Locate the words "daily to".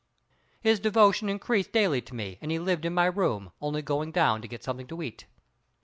1.71-2.15